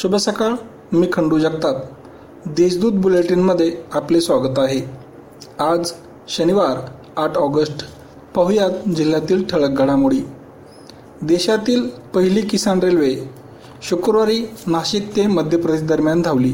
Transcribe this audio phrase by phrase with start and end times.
[0.00, 0.52] शुभ सकाळ.
[0.92, 1.76] मी खंडू जगताप.
[2.46, 4.90] देशदूत बुलेटिनमध्ये आपले स्वागत आहे.
[5.58, 5.92] आज
[6.28, 6.78] शनिवार
[7.16, 7.84] आठ ऑगस्ट.
[8.34, 10.20] पाहुयात जिल्ह्यातील ठळक घडामोडी.
[11.22, 13.16] देशातील पहिली किसान रेल्वे
[13.82, 16.52] शुक्रवारी नाशिक ते मध्य प्रदेश दरम्यान धावली.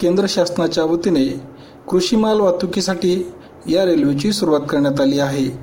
[0.00, 1.40] केंद्र शासनाच्या वतीने
[1.88, 3.32] कृषी माल वाहतुकीसाठी
[3.66, 5.58] या रेल्वेची सुरुवात करण्यात आली आहे.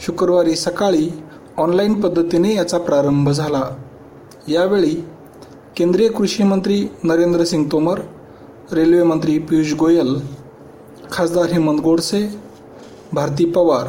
[0.00, 1.10] शुक्रवारी सकाळी
[1.56, 3.62] ऑनलाईन पद्धतीने याचा प्रारंभ झाला.
[4.48, 5.04] यावेळी
[5.76, 8.00] केंद्रीय कृषी मंत्री नरेंद्र सिंग तोमर
[8.72, 10.20] रेल्वे मंत्री पियुष गोयल
[11.12, 12.28] खासदार हेमंत गोडसे
[13.12, 13.88] भारती पवार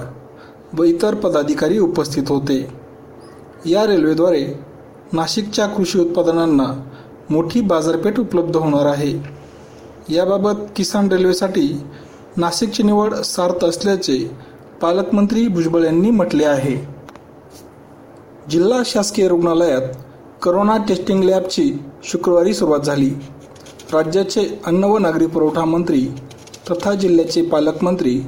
[0.73, 2.67] व इतर पदाधिकारी उपस्थित होते.
[3.65, 4.59] या रेल्वेद्वारे
[5.13, 6.89] नाशिकच्या कृषी उत्पादनांना
[7.29, 9.13] मोठी बाजारपेठ उपलब्ध होणार आहे.
[10.09, 11.81] याबाबत किसान रेल्वेसाठी
[12.37, 14.31] नाशिकची निवड सार्थ असल्याचे
[14.81, 16.87] पालकमंत्री भुजबळ यांनी म्हटले आहे.
[18.49, 19.81] जिल्हा शासकीय रुग्णालयात
[20.45, 21.71] करोना टेस्टिंग लॅबची
[22.03, 23.09] शुक्रवारी सुरुवात झाली.
[23.93, 26.01] राज्याचे अन्न व नागरी पुरवठा मंत्री
[26.71, 28.21] तथा जिल्ह्याचे पालकमंत्री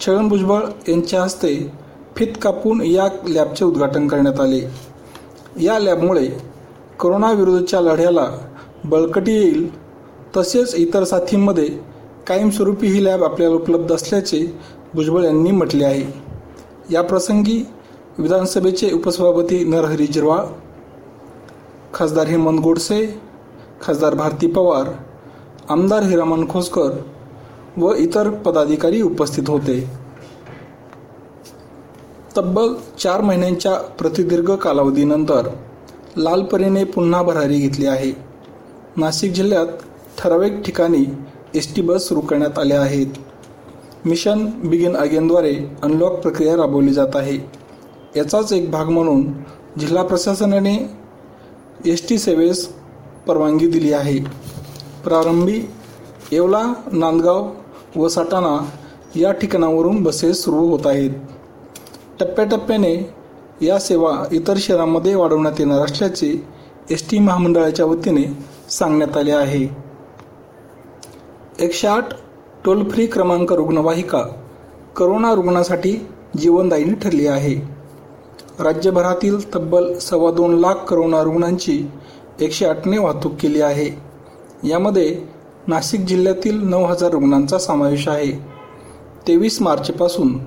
[0.00, 1.54] छगन भुजबळ यांच्या हस्ते
[2.16, 4.60] फित कापून या लॅबचे उद्घाटन करण्यात आले.
[5.60, 6.26] या लॅबमुळे
[7.00, 8.26] करोनाविरुद्धच्या लढ्याला
[8.84, 9.68] बळकटी येईल.
[10.36, 11.68] तसेच इतर साथींमध्ये
[12.26, 14.54] कायमस्वरूपी ही लॅब आपल्याला उपलब्ध असल्याचे
[14.94, 16.04] भुजबळ यांनी म्हटले आहे.
[16.90, 17.66] याप्रसंगी
[18.18, 20.44] विधानसभेचे उपसभापती नरहरी जिरवाळ
[21.94, 23.20] खासदार हेमंत गोडसे
[23.82, 24.88] खासदार भारती पवार
[25.68, 26.90] आमदार हिरामन खोसकर
[27.76, 29.78] व इतर पदाधिकारी उपस्थित होते.
[32.36, 35.48] तब्बल चार महिन्यांच्या प्रतिदीर्घ कालावधीनंतर
[36.16, 38.12] लालपरीने पुन्हा भरारी घेतली आहे.
[38.96, 39.66] नाशिक जिल्ह्यात
[40.18, 41.04] ठराविक ठिकाणी
[41.54, 43.06] एस टी बस सुरू करण्यात आल्या आहेत.
[44.04, 47.38] मिशन बिगिन अगेनद्वारे अनलॉक प्रक्रिया राबवली जात आहे.
[48.16, 49.32] याचाच एक भाग म्हणून
[49.78, 50.76] जिल्हा प्रशासनाने
[51.86, 52.66] एस टी सेवेस
[53.26, 54.18] परवानगी दिली आहे.
[55.04, 55.62] प्रारंभी
[56.32, 57.50] येवला नांदगाव
[57.96, 58.64] व साटाणा
[59.16, 61.10] या ठिकाणावरून बसेस सुरू होत आहेत.
[62.20, 63.14] टप्प्याटप्प्याने
[63.62, 66.46] या सेवा इतर शहरांमध्ये वाढवण्यात येणार असल्याचे
[66.90, 68.24] एस टी महामंडळाच्या वतीने
[68.70, 69.68] सांगण्यात आले आहे.
[71.58, 72.04] एकशे आठ
[72.64, 74.22] टोल फ्री क्रमांक रुग्णवाहिका
[74.96, 76.06] करोना रुग्णासाठी
[76.38, 77.73] जीवनदायिनी ठरली आहे.
[78.60, 81.90] राज्यभरातील तब्बल सव्वा दोन लाख करोना रुग्णांची
[82.40, 83.88] एकशे आठने वाहतूक केली आहे.
[84.68, 85.22] यामध्ये
[85.66, 88.32] नाशिक जिल्ह्यातील नऊ हजार रुग्णांचा समावेश आहे.
[89.28, 90.38] तेवीस मार्चपासून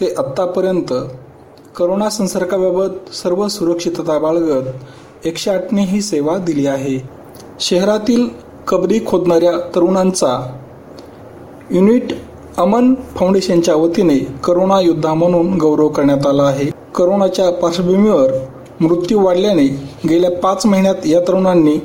[0.00, 0.92] ते आत्तापर्यंत
[1.76, 4.68] करोना संसर्गाबाबत सर्व सुरक्षितता बाळगत
[5.24, 6.98] एकशे आठने ही सेवा दिली आहे.
[7.60, 8.28] शहरातील
[8.68, 10.58] कबरी खोदणाऱ्या तरुणांचा
[11.70, 12.12] युनिट
[12.58, 16.81] अमन फाउंडेशनच्या वतीने करोना योद्धा म्हणून गौरव करण्यात आला आहे.
[16.94, 18.32] करोनाच्या पार्श्वभूमीवर
[18.80, 19.66] मृत्यू वाढल्याने
[20.08, 21.76] गेल्या पाच महिन्यात या तरुणांनी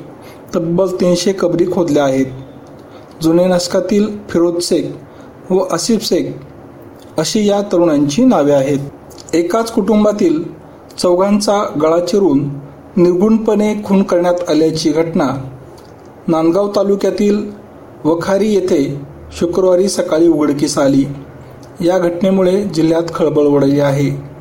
[0.54, 2.26] तब्बल तीनशे कबरी खोदल्या आहेत.
[3.22, 6.24] जुने नाशकातील फिरोज शेख व आसिफ शेख
[7.18, 8.78] अशी या तरुणांची नावे आहेत.
[9.34, 10.42] एकाच कुटुंबातील
[10.98, 12.48] चौघांचा गळा चिरून
[12.96, 15.28] निर्गुणपणे खून करण्यात आल्याची घटना
[16.28, 17.50] नांदगाव तालुक्यातील
[18.04, 19.00] वखारी येथे
[19.32, 21.04] शुक्रवारी सकाळी उघडकीस आली.
[21.80, 24.37] या घटनेमुळे जिल्ह्यात खळबळ उडाली आहे.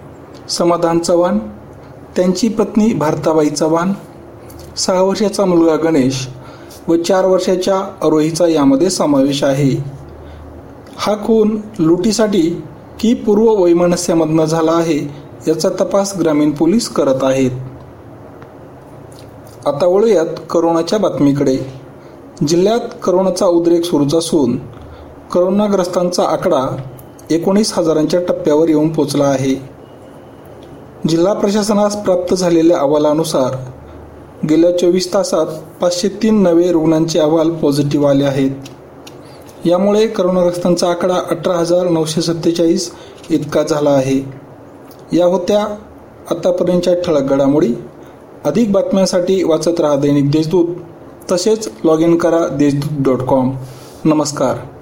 [0.50, 1.40] समाधान चव्हाण
[2.16, 3.94] त्यांची पत्नी भारताबाई चव्हाण
[4.78, 6.28] सहा वर्षाचा मुलगा गणेश
[6.88, 9.84] व चार वर्षाच्या आरोहीचा यामध्ये समावेश आहे.
[10.98, 12.64] हा खून लुटीसाठी
[13.00, 14.98] की पूर्व वैमनस्यामधनं झाला आहे
[15.48, 17.52] याचा तपास ग्रामीण पोलीस करत आहेत.
[19.66, 21.58] आता वळूयात करोनाच्या बातमीकडे.
[22.48, 24.58] जिल्ह्यात करोनाचा उद्रेक सुरूच असून
[25.34, 26.78] करोनाग्रस्तांचा आकडा
[27.30, 29.77] एकोणीस हजारांच्या टप्प्यावर येऊन पोचला आहे.
[31.10, 33.56] जिल्हा प्रशासनास प्राप्त झालेल्या अहवालानुसार
[34.50, 35.46] गेल्या चोवीस तासात
[35.82, 38.52] पाचशे तीन नवे रुग्णांचे अहवाल पॉझिटिव्ह आले आहेत.
[39.66, 42.92] यामुळे करोनाग्रस्तांचा आकडा अठरा हजार नऊशे सत्तेचाळीस
[43.30, 44.34] इतका झाला आहे.
[45.18, 45.64] या होत्या
[46.32, 47.74] आतापर्यंतच्या ठळक घडामोडी.
[48.46, 50.76] अधिक बातम्यांसाठी वाचत राहा दैनिक देशदूत.
[51.32, 53.56] तसेच लॉग इन करा देशदूत डॉट कॉम.
[54.06, 54.77] नमस्कार.